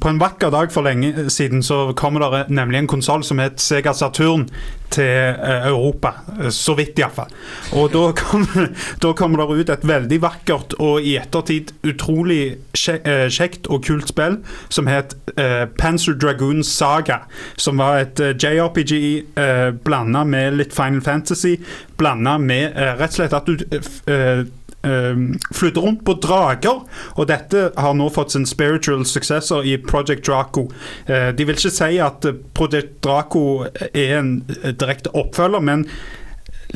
[0.00, 3.60] på en vakker dag for lenge siden, så kommer det nemlig en konsoll som het
[3.62, 4.48] Sega Saturn
[4.90, 6.10] til eh, Europa.
[6.40, 7.30] eh, Så vidt, iallfall.
[7.72, 8.46] Og da kom,
[9.02, 12.56] da kommer det ut et veldig vakkert og i ettertid utrolig
[12.88, 17.20] eh, kjekt og kult spill som het eh, Panzer Dragoon Saga.
[17.56, 18.92] Som var et eh, JRPG
[19.38, 21.54] eh, blanda med litt Final Fantasy.
[22.00, 23.78] Blanda med eh, rett og slett at du eh,
[24.10, 24.46] eh, eh,
[24.82, 26.84] flytter rundt på drager.
[27.16, 30.68] Og dette har nå fått sin spiritual successor i Project Draco.
[31.06, 33.44] Eh, de vil ikke si at eh, Project Draco
[33.90, 35.86] er en eh, direkte oppfølger, men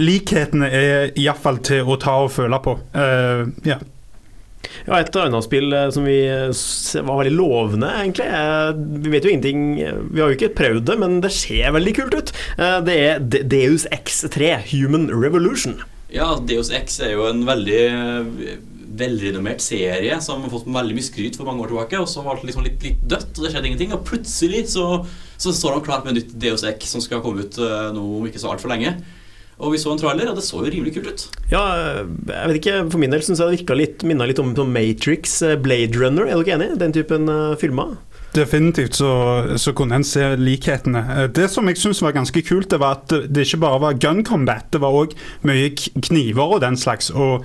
[0.01, 2.73] likhetene er iallfall til å ta og føle på.
[2.97, 3.83] Uh, yeah.
[4.88, 8.27] Ja, et annet spill som vi var veldig lovende, egentlig.
[9.05, 12.17] Vi vet jo ingenting Vi har jo ikke prøvd det, men det ser veldig kult
[12.17, 12.33] ut.
[12.88, 15.79] Det er Deus X3, Human Revolution.
[16.14, 18.53] Ja, Deus X er jo en veldig eh,
[18.94, 22.38] velrenommert serie som har fått veldig mye skryt for mange år tilbake, og så var
[22.38, 23.96] det liksom litt, litt dødt, og det skjedde ingenting.
[23.96, 24.87] Og plutselig så,
[25.40, 28.31] så står han klart med nytt Deus X som skal komme ut eh, nå om
[28.31, 28.94] ikke så altfor lenge.
[29.59, 31.27] Og vi så en trailer, og det så jo rimelig kult ut.
[31.50, 32.00] Ja, eh,
[32.31, 35.59] jeg vet ikke, For min del syns jeg det virka litt, litt om, Matrix, eh,
[35.59, 36.27] Blade Runner.
[36.27, 36.79] Er dere enig?
[36.83, 37.96] Den typen uh, filmer?
[38.35, 39.11] Definitivt så,
[39.57, 41.03] så kunne en se likhetene.
[41.14, 43.99] Eh, Det som jeg syns var ganske kult, det var at det ikke bare var
[44.03, 45.14] gun combat, det var òg
[45.47, 47.12] mye kniver og den slags.
[47.14, 47.44] Og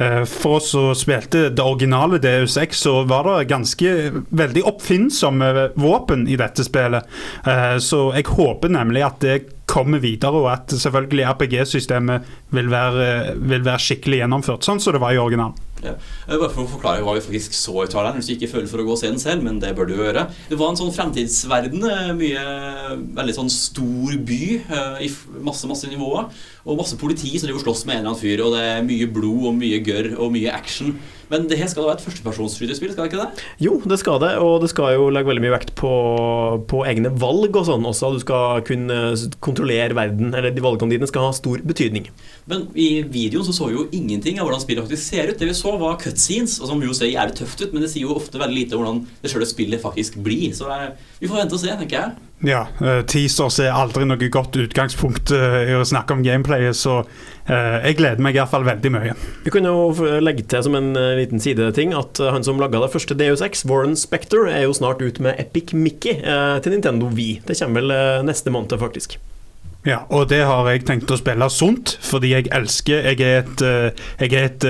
[0.00, 3.94] eh, for oss som spilte det originale Deus Ex, så var det ganske
[4.30, 7.08] veldig oppfinnsomme våpen i dette spillet.
[7.44, 9.38] Eh, så jeg håper nemlig at det
[9.70, 15.14] kommer videre, og at selvfølgelig RPG-systemet vil, vil være skikkelig gjennomført, sånn som det var
[15.14, 15.69] i originalen.
[15.84, 15.94] Ja.
[16.28, 18.82] Bare for å forklare hva vi faktisk så i taleren, hvis du ikke føler for
[18.82, 20.26] å gå og se den selv, men det bør du gjøre.
[20.50, 22.44] Det var en sånn fremtidsverden, eh, mye
[23.18, 25.10] veldig sånn stor by eh, i
[25.46, 26.28] masse, masse nivåer,
[26.66, 28.86] og masse politi som driver og slåss med en eller annen fyr, og det er
[28.86, 30.94] mye blod og mye gørr og mye action.
[31.30, 33.44] Men det skal da være et førstepersonsskytespill, skal det ikke det?
[33.62, 35.92] Jo, det skal det, og det skal jo legge veldig mye vekt på,
[36.70, 38.12] på egne valg og sånn også.
[38.16, 38.98] Du skal kunne
[39.44, 42.10] kontrollere verden, eller de valgene dine skal ha stor betydning.
[42.50, 45.38] Men i videoen så så vi jo ingenting av hvordan spillet faktisk ser ut.
[45.38, 48.08] Det vi så, var cutscenes, og som jo ser jævlig tøft ut, men det sier
[48.08, 50.50] jo ofte veldig lite om hvordan det sjøle spillet faktisk blir.
[50.56, 50.90] Så eh,
[51.20, 52.26] vi får vente og se, tenker jeg.
[52.48, 57.02] Ja, uh, teasers er aldri noe godt utgangspunkt uh, i å snakke om gameplayet, så
[57.02, 59.12] uh, jeg gleder meg iallfall veldig mye.
[59.44, 63.16] Vi kunne jo legge til som en liten sideting at han som laga det første
[63.18, 67.42] Deus Ex, Warren Spector, er jo snart ut med Epic Mickey til Nintendo Wii.
[67.44, 69.18] Det kommer vel neste måned, faktisk.
[69.84, 73.62] Ja, og det har jeg tenkt å spille sunt, fordi jeg elsker Jeg er et,
[74.20, 74.66] jeg er et,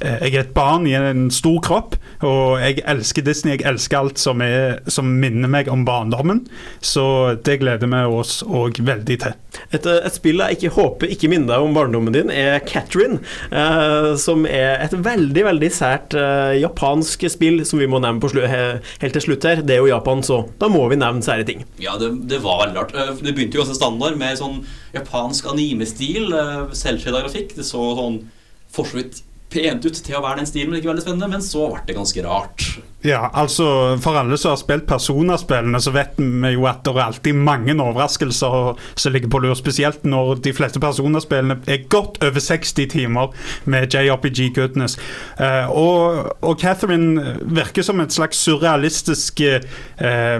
[0.00, 3.56] jeg er et barn i en stor kropp, og jeg elsker Disney.
[3.56, 6.42] Jeg elsker alt som, er, som minner meg om barndommen,
[6.84, 9.36] så det gleder vi oss òg veldig til.
[9.70, 13.20] Et, et, spill jeg ikke håper ikke minner deg om barndommen din, er Catherine.
[13.50, 18.32] Eh, som er et veldig veldig sært eh, japansk spill som vi må nevne på
[18.36, 19.64] helt til slutt her.
[19.64, 21.64] Det er jo Japan, så da må vi nevne sære ting.
[21.82, 22.94] Ja, det, det var veldig rart.
[23.24, 24.60] Det begynte jo ganske standard med sånn
[24.94, 26.30] japansk anime-stil,
[26.76, 27.56] selvskjeda grafikk.
[27.56, 28.22] Det så sånn
[28.70, 31.30] for så vidt pent ut til å være den stilen, men ikke veldig spennende.
[31.34, 32.68] Men så ble det ganske rart.
[33.04, 37.06] Ja, altså For alle som har spilt Persona-spillene, så vet vi jo at det er
[37.06, 39.54] alltid mange overraskelser som ligger på lur.
[39.56, 43.32] Spesielt når de fleste Persona-spillene er godt over 60 timer
[43.64, 44.98] med JRPG goodness.
[45.40, 50.36] Uh, og, og, Catherine virker som et slags surrealistisk uh,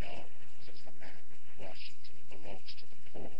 [0.00, 0.24] No,
[0.64, 3.30] says the man in Washington, it belongs to the poor.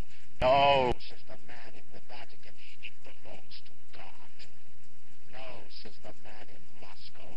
[0.43, 2.53] No, says the man in the Vatican,
[2.85, 4.37] it belongs to God.
[5.33, 7.33] No, says the man in Moscow,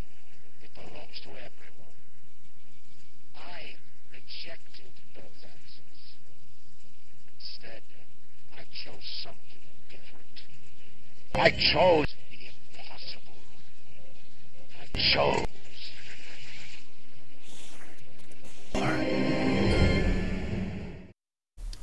[0.59, 1.95] it belongs to everyone.
[3.39, 3.79] I
[4.11, 6.01] rejected those answers.
[7.39, 7.83] Instead,
[8.59, 10.43] I chose something different.
[11.35, 13.33] I chose the impossible.
[14.79, 15.47] I chose.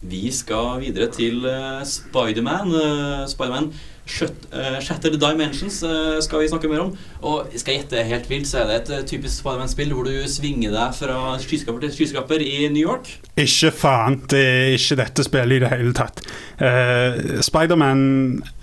[0.02, 2.68] Vi skal videre til uh, Spiderman.
[2.68, 3.74] Uh, Spiderman
[4.10, 6.92] Shattered Dimensions uh, skal vi snakke mer om.
[7.22, 10.14] Og skal jeg gjette helt vilt, så er det et uh, typisk Spiderman-spill hvor du
[10.30, 13.12] svinger deg fra skyskraper til skyskraper i New York.
[13.40, 16.22] Ikke faen, det er ikke dette spillet i det hele tatt.
[16.60, 18.02] Uh, Spiderman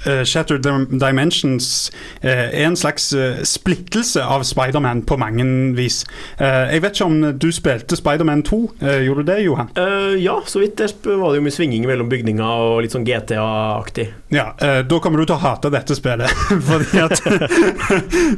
[0.06, 0.68] uh, Shattered
[1.00, 1.90] Dimensions
[2.22, 6.04] uh, er en slags uh, splittelse av Spiderman på mange vis.
[6.42, 8.62] Uh, jeg vet ikke om du spilte Spiderman 2.
[8.84, 9.72] Uh, gjorde du det, Johan?
[9.78, 13.06] Eh, ja, så vidt der var det jo mye svinging mellom bygninger og litt sånn
[13.08, 14.08] GTA-aktig.
[14.34, 16.32] Ja, eh, da kommer du til å hate dette spillet.
[16.69, 17.21] Fordi at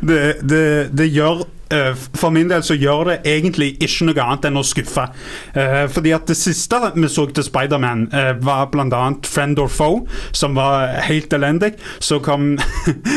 [0.03, 4.49] det, det, det gjør eh, For min del så gjør det egentlig ikke noe annet
[4.49, 5.07] enn å skuffe.
[5.53, 9.03] Eh, fordi at det siste vi så til Spiderman, uh, var bl.a.
[9.27, 10.03] Friend or Foe,
[10.35, 11.75] som var helt elendig.
[11.99, 12.55] Så kom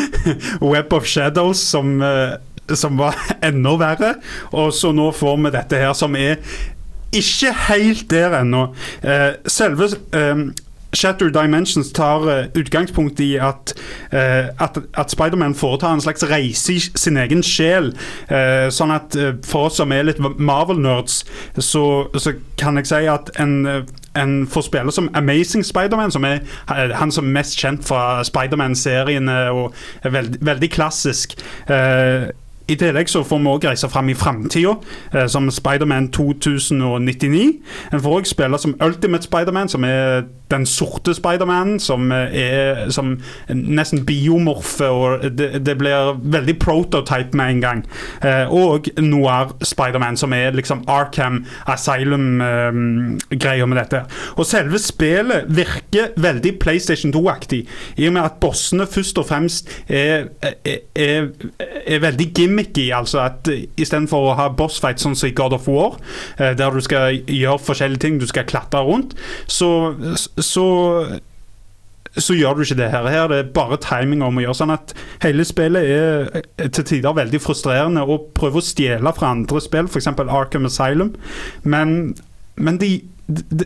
[0.72, 2.36] Web of Shadows, som, eh,
[2.74, 3.18] som var
[3.48, 4.14] enda verre.
[4.52, 6.38] Og så nå får vi dette her, som er
[7.12, 8.66] ikke helt der ennå.
[9.04, 10.46] Eh, selve eh,
[10.94, 13.74] Shatter Dimensions tar eh, utgangspunkt i at,
[14.10, 17.92] eh, at, at Spiderman foretar en slags reise i sin egen sjel.
[18.28, 21.22] Eh, sånn at for oss som er litt Marvel-nerds,
[21.58, 21.84] så,
[22.18, 27.12] så kan jeg si at en en får spille som Amazing Spiderman, som er han
[27.12, 29.72] som er mest kjent fra Spiderman-seriene og
[30.04, 31.32] er veld, veldig klassisk.
[31.64, 32.28] Eh,
[32.68, 34.76] i tillegg så får vi òg reise fram i framtida,
[35.14, 37.58] eh, som Spiderman 2099.
[37.92, 40.22] En får òg spille som Ultimate Spiderman, som er
[40.52, 43.16] den sorte Spidermanen, som eh, er som
[43.48, 47.84] nesten biomorfe, og det, det blir veldig prototype med en gang.
[48.24, 54.04] Eh, og Noir Spiderman, som er liksom Arkham Asylum-greia med dette.
[54.36, 59.70] Og selve spillet virker veldig PlayStation 2-aktig, i og med at bossene først og fremst
[59.88, 61.28] er, er, er,
[61.86, 62.90] er veldig gimmicky.
[62.94, 63.48] Altså at
[63.80, 65.98] istedenfor å ha bossfight sånn som i God of War,
[66.38, 69.16] eh, der du skal gjøre forskjellige ting, du skal klatre rundt,
[69.50, 69.94] så,
[70.38, 70.68] så
[72.12, 73.06] så gjør du ikke det her.
[73.08, 74.92] Her er bare timing om å gjøre sånn at
[75.24, 80.10] hele spillet er til tider veldig frustrerende og prøver å stjele fra andre spill, f.eks.
[80.20, 81.14] Arkham Asylum.
[81.64, 82.12] Men,
[82.60, 82.90] men de,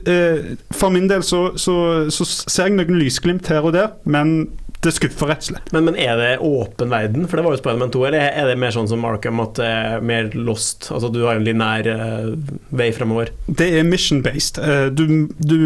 [0.07, 1.77] eh, For min del så, så,
[2.15, 4.53] så ser jeg noen lysglimt her og der, men
[4.87, 5.73] det skuffer rett og slett.
[5.75, 7.27] Men, men er det åpen verden?
[7.29, 8.05] For det var jo Spiderman 2.
[8.09, 10.89] Eller er det mer sånn som Arkham, at det er mer lost?
[10.95, 12.33] Altså du har en linær uh,
[12.77, 13.33] vei fremover?
[13.47, 14.61] Det er mission-based.
[14.63, 15.59] Uh, du, du,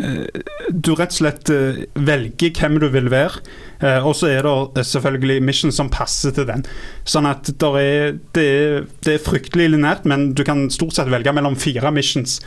[0.00, 0.26] uh,
[0.70, 1.52] du rett og slett
[1.94, 3.42] velger hvem du vil være.
[3.76, 6.64] og så er det selvfølgelig mission som passer til den.
[7.04, 11.34] Sånn at er, det, er, det er fryktelig linært, men du kan stort sett velge
[11.36, 12.38] mellom fire missions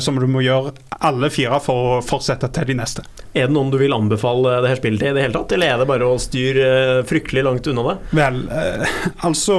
[0.00, 0.72] som du må gjøre
[1.04, 3.04] alle fire for å fortsette til de neste.
[3.30, 5.72] Er det noen du vil anbefale det her spillet til i det hele tatt, eller
[5.72, 6.66] er det bare å styre
[7.08, 7.96] fryktelig langt unna det?
[8.18, 8.98] Vel, eh,
[9.28, 9.56] altså,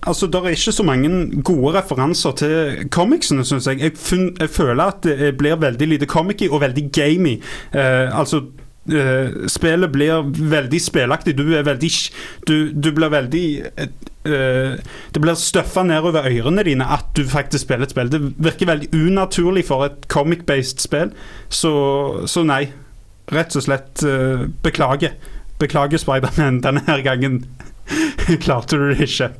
[0.00, 3.82] altså Det er ikke så mange gode referanser til comicsene, syns jeg.
[3.84, 7.38] Jeg, fun, jeg, føler at det blir veldig lite comicy og veldig gamey.
[7.74, 8.46] Eh, altså
[8.88, 11.34] Uh, spillet blir veldig spelaktig.
[11.36, 11.90] Du er veldig
[12.48, 14.78] Du, du blir veldig uh,
[15.12, 18.08] Det blir støffa nedover ørene dine at du faktisk spiller et spill.
[18.08, 21.12] Det virker veldig unaturlig for et comic-based spill,
[21.48, 21.72] så,
[22.26, 22.70] så, nei.
[23.28, 25.12] Rett og slett uh, beklage.
[25.60, 26.60] Beklager, Spiderman.
[26.64, 27.44] Denne her gangen
[28.44, 29.32] klarte du det ikke.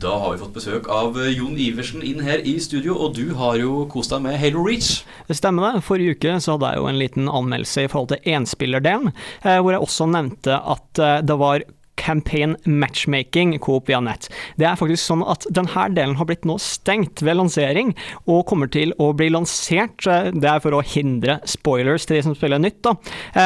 [0.00, 3.34] Da har vi fått besøk av eh, Jon Iversen inn her i studio, og du
[3.36, 5.02] har jo kost deg med Halo Reach.
[5.28, 5.82] Det stemmer det.
[5.84, 9.12] Forrige uke så hadde jeg jo en liten anmeldelse i forhold til enspillerdelen,
[9.44, 11.66] eh, hvor jeg også nevnte at eh, det var
[12.00, 14.30] campaign matchmaking coop via nett.
[14.56, 17.92] Det er faktisk sånn at denne delen har blitt nå stengt ved lansering,
[18.24, 20.06] og kommer til å bli lansert.
[20.06, 22.96] Det er for å hindre spoilers til de som spiller nytt, da.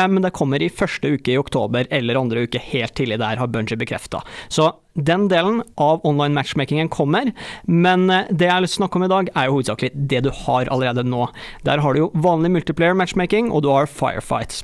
[0.07, 3.51] Men det kommer i første uke i oktober eller andre uke helt tidlig der, har
[3.51, 4.23] Bungie bekrefta.
[4.49, 7.33] Så den delen av online matchmakingen kommer,
[7.67, 10.21] men det jeg har lyst til å snakke om i dag, er jo hovedsakelig det
[10.29, 11.27] du har allerede nå.
[11.67, 14.63] Der har du jo vanlig multiplayer matchmaking, og du har firefights.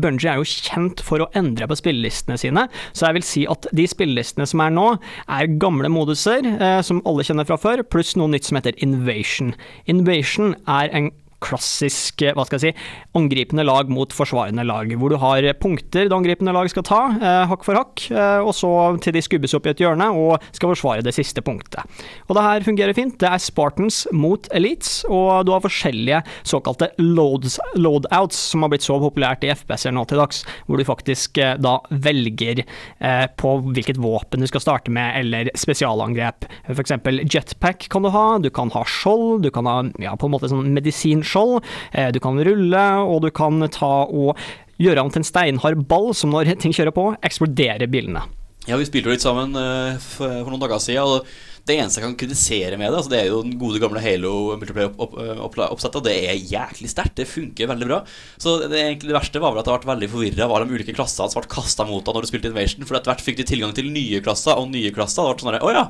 [0.00, 3.68] Bungie er jo kjent for å endre på spillelistene sine, så jeg vil si at
[3.76, 4.86] de spillelistene som er nå,
[5.28, 9.54] er gamle moduser eh, som alle kjenner fra før, pluss noe nytt som heter Invasion.
[9.90, 15.18] Invasion er en klassisk hva skal jeg si, angripende lag mot forsvarende lag, hvor du
[15.20, 18.70] har punkter det angripende lag skal ta, eh, hakk for hakk, eh, og så
[19.02, 21.84] til de skubbes opp i et hjørne og skal forsvare det siste punktet.
[22.28, 23.18] Og Det her fungerer fint.
[23.18, 28.86] Det er Spartans mot Elites, og du har forskjellige såkalte loads, loadouts, som har blitt
[28.86, 33.56] så populært i FPS-er nå til dags, hvor du faktisk eh, da velger eh, på
[33.70, 36.46] hvilket våpen du skal starte med, eller spesialangrep.
[36.70, 36.96] F.eks.
[37.30, 40.50] jetpack kan du ha, du kan ha skjold, du kan ha ja, på en måte
[40.50, 44.38] sånn medisinskjold, du kan rulle, og du kan ta og
[44.80, 48.24] gjøre om til en steinhard ball som når ting kjører på, eksploderer bilene.
[48.68, 51.06] Ja, vi spilte jo litt sammen uh, for, noen dager siden.
[51.08, 54.02] og Det eneste jeg kan kritisere med det, altså det er jo den gode gamle
[54.04, 55.96] Halo multiplayer-oppsettet.
[55.96, 57.16] Og det er jæklig sterkt.
[57.18, 58.02] Det funker veldig bra.
[58.36, 60.96] Så det, egentlig det verste var vel at jeg ble veldig forvirra av de ulike
[60.96, 62.86] klassene som ble kasta mot deg når du spilte Invasion.
[62.88, 65.24] For etter hvert fikk de tilgang til nye klasser og nye klasser.
[65.24, 65.86] Det ble sånn Å ja,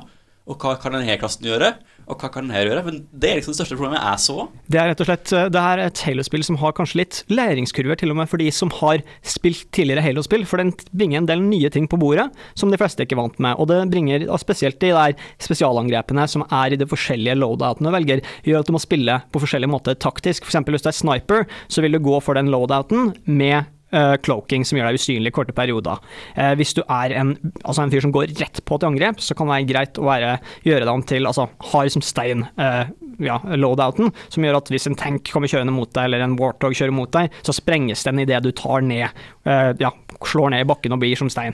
[0.51, 1.71] og hva kan denne klassen gjøre?
[2.09, 2.83] Og hva kan denne gjøre?
[2.83, 4.45] Men det er liksom det største problemet jeg så.
[4.71, 8.11] Det er rett og slett det er et Halo-spill som har kanskje litt læringskurver, til
[8.11, 10.45] og med for de som har spilt tidligere Halo-spill.
[10.49, 13.39] For den bringer en del nye ting på bordet som de fleste er ikke vant
[13.43, 13.59] med.
[13.61, 18.25] Og det bringer spesielt de der spesialangrepene som er i de forskjellige loadoutene du velger,
[18.47, 20.47] gjør at du må spille på forskjellig måte taktisk.
[20.47, 20.63] F.eks.
[20.67, 24.77] hvis du er sniper, så vil du gå for den loadouten med Uh, cloaking som
[24.77, 25.99] gjør deg usynlig i korte perioder.
[26.37, 29.35] Uh, hvis du er en, altså en fyr som går rett på til angrep, så
[29.35, 30.29] kan det være greit å være,
[30.63, 32.45] gjøre deg om til altså, hard som stein.
[32.55, 32.85] Uh,
[33.21, 36.73] ja, loadouten, som gjør at hvis en tank kommer kjørende mot deg, eller en Warthog
[36.77, 39.11] kjører mot deg, så sprenges den idet du tar ned,
[39.45, 39.91] ja,
[40.25, 41.53] slår ned i bakken og blir som stein.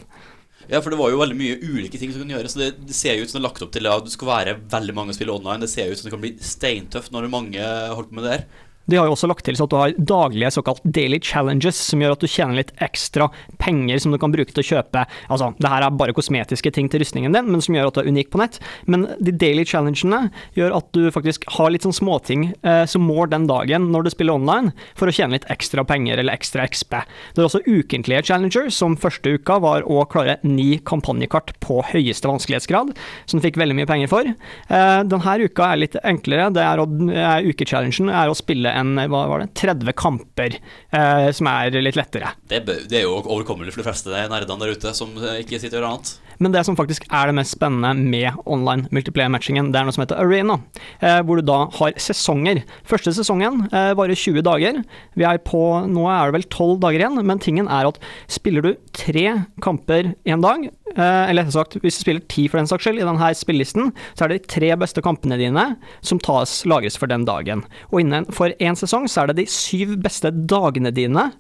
[0.68, 2.56] Ja, for det var jo veldig mye ulike ting som kunne gjøres.
[2.60, 4.56] Det, det ser jo ut som det er lagt opp til at du skal være
[4.72, 5.64] veldig mange spill online.
[5.64, 8.34] Det ser jo ut som det kan bli steintøft når mange holder på med det
[8.38, 8.48] her.
[8.88, 12.02] De har jo også lagt til så at du har daglige såkalt daily challenges, som
[12.02, 13.30] gjør at du tjener litt ekstra
[13.62, 16.88] penger som du kan bruke til å kjøpe Altså, det her er bare kosmetiske ting
[16.92, 18.60] til rustningen din, men som gjør at du er unik på nett.
[18.88, 23.32] Men de daily challengene gjør at du faktisk har litt sånn småting eh, som mål
[23.34, 26.98] den dagen når du spiller online, for å tjene litt ekstra penger eller ekstra XP.
[27.36, 32.30] Det er også ukentlige challenger, som første uka var å klare ni kampanjekart på høyeste
[32.30, 32.94] vanskelighetsgrad,
[33.26, 34.28] som du fikk veldig mye penger for.
[34.28, 36.50] Eh, denne uka er litt enklere.
[36.56, 40.58] Det er å, er Ukechallengen er å spille en hva var det, 30 kamper,
[40.92, 42.34] eh, som er litt lettere.
[42.50, 45.80] Det, det er jo overkommelig for de fleste nerdene der ute som eh, ikke sitter
[45.80, 46.16] og gjør annet.
[46.44, 50.04] Men det som faktisk er det mest spennende med online multiplayer-matchingen, det er noe som
[50.04, 50.60] heter Arena,
[51.02, 52.64] eh, hvor du da har sesonger.
[52.88, 54.82] Første sesongen eh, varer 20 dager.
[55.18, 58.66] Vi er på, nå er det vel 12 dager igjen, men tingen er at spiller
[58.66, 59.26] du tre
[59.64, 63.08] kamper én dag, eh, eller sagt, hvis du spiller ti for den saks skyld i
[63.08, 65.68] denne spillelisten, så er det de tre beste kampene dine
[66.06, 67.66] som tas, lagres for den dagen.
[67.92, 71.32] Og innenfor én sesong så er det de syv beste dagene dine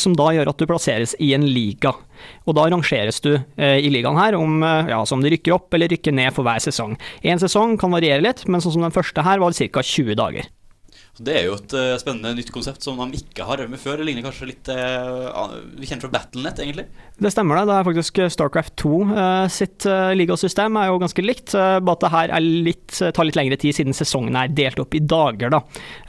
[0.00, 1.92] som da gjør at du plasseres i en liga.
[2.46, 5.56] Og da rangeres du eh, i ligaen her om, eh, ja, altså om du rykker
[5.56, 6.96] opp eller rykker ned for hver sesong.
[7.26, 9.82] En sesong kan variere litt, men sånn som den første her var ca.
[9.82, 10.48] 20 dager.
[11.16, 14.00] Det er jo et uh, spennende nytt konsept som de ikke har drevet med før.
[14.00, 16.88] Det ligner kanskje litt uh, Vi kjenner fra Battlenet, egentlig.
[17.16, 17.66] Det stemmer det.
[17.70, 21.96] Det er faktisk Starcraft 2 uh, sitt uh, ligasystem er jo ganske likt, eh, bare
[21.96, 25.02] at det her er litt, tar litt lengre tid siden sesongen er delt opp i
[25.02, 25.60] dager, da.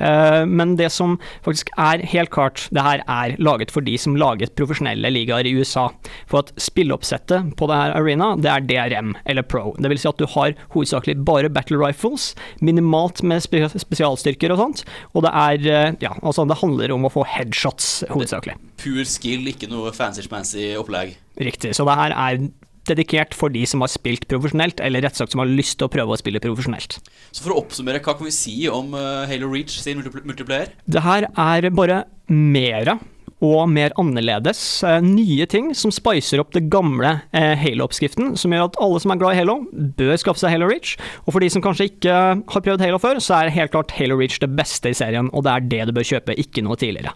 [0.04, 4.18] Eh, men det som faktisk er helt klart, det her er laget for de som
[4.20, 5.88] laget profesjonelle ligaer i USA.
[6.30, 9.74] For at spilleoppsettet på det her arena, det er DRM, eller Pro.
[9.78, 14.62] Det vil si at du har hovedsakelig bare battle rifles, minimalt med spe spesialstyrker og
[14.62, 14.84] sånt,
[15.14, 18.58] og det er, eh, ja, altså det handler om å få headshots hovedsakelig.
[18.82, 21.18] Pur skill, ikke noe fancy-smancy opplegg.
[21.42, 21.74] Riktig.
[21.78, 22.48] Så det her er
[22.88, 25.90] dedikert for de som har spilt profesjonelt, eller rett og slett som har lyst til
[25.90, 27.00] å prøve å spille profesjonelt.
[27.36, 30.74] Så for å oppsummere, hva kan vi si om eh, Halo Reach sin multipl multiplayer?
[30.88, 33.00] Det her er bare mere
[33.44, 34.84] og mer annerledes.
[34.84, 39.14] eh, Nye ting som spicer opp det gamle eh, Halo-oppskriften, som gjør at alle som
[39.14, 39.60] er glad i Halo,
[40.00, 40.96] bør skaffe seg Halo Reach.
[41.26, 44.18] Og for de som kanskje ikke har prøvd Halo før, så er helt klart Halo
[44.18, 47.14] Reach det beste i serien, og det er det du bør kjøpe, ikke noe tidligere.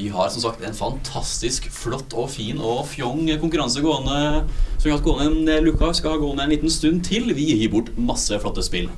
[0.00, 4.46] Vi har som sagt en fantastisk flott og fin og fjong konkurranse gående.
[4.78, 7.28] Som vi har hatt gående en luka, skal ha gående en liten stund til.
[7.36, 8.88] Vi gir bort masse flotte spill.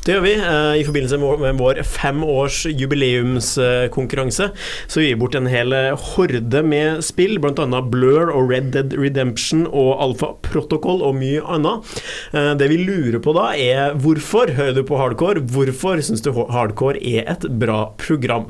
[0.00, 0.30] Det gjør vi.
[0.32, 4.46] eh, I forbindelse med vår- fem års jubileumskonkurranse
[4.88, 7.80] så gir vi bort en hel eh, horde med spill, bl.a.
[7.84, 11.84] Blur og Red Dead Redemption og Alpha Protocol og mye annet.
[12.32, 15.44] Eh, Det vi lurer på da, er hvorfor hører du på hardcore?
[15.44, 18.48] Hvorfor syns du hardcore er et bra program?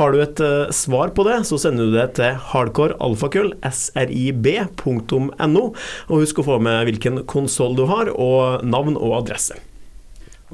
[0.00, 0.40] Har du et
[0.72, 5.64] svar på det, så sender du det til hardcorealfakrøll, srib.no,
[6.08, 9.60] og husk å få med hvilken konsoll du har, og navn og adresse.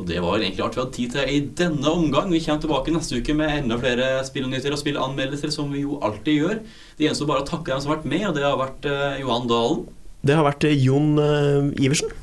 [0.01, 2.30] Og det var egentlig alt vi hadde tid til i denne omgang.
[2.32, 6.38] Vi kommer tilbake neste uke med enda flere spillnyheter og spillanmeldelser, som vi jo alltid
[6.38, 6.62] gjør.
[6.97, 9.20] Det gjenstår bare å takke dem som har vært med, og det har vært eh,
[9.20, 9.82] Johan Dalen.
[10.24, 12.14] Det har vært eh, Jon eh, Iversen.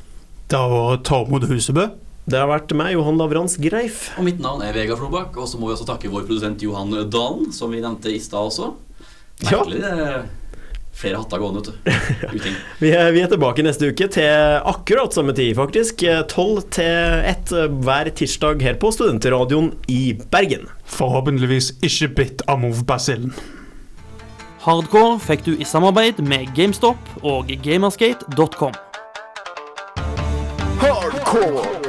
[0.50, 1.86] Det har vært Tormod Husebø.
[2.30, 4.08] Det har vært meg, Johan Lavrans Greif.
[4.18, 6.94] Og mitt navn er Vegard Flobakk, og så må vi også takke vår produsent Johan
[7.10, 8.74] Dalen, som vi nevnte i stad også.
[9.46, 9.62] Ja.
[9.62, 10.26] Merkelig det er
[11.00, 12.50] flere hatter gående, vet du.
[12.84, 16.04] Vi er, vi er tilbake neste uke til akkurat samme tid, faktisk.
[16.32, 17.54] 12 til 1
[17.86, 20.68] hver tirsdag her på Studentradioen i Bergen.
[20.98, 23.34] Forhåpentligvis ikke bitt av move-basillen.
[24.60, 28.76] Hardcore fikk du i samarbeid med GameStop og Gamerskate.com
[30.84, 31.89] Hardcore!